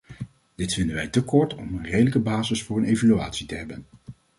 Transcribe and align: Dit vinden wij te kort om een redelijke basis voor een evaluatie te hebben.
Dit 0.55 0.73
vinden 0.73 0.95
wij 0.95 1.07
te 1.07 1.23
kort 1.23 1.53
om 1.55 1.73
een 1.73 1.85
redelijke 1.87 2.19
basis 2.19 2.63
voor 2.63 2.77
een 2.77 2.83
evaluatie 2.83 3.45
te 3.47 3.55
hebben. 3.55 3.85